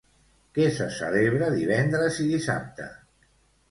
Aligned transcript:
Què 0.57 0.65
se 0.77 0.87
celebra 0.95 1.53
divendres 1.59 2.21
i 2.25 2.29
dissabte? 2.35 2.93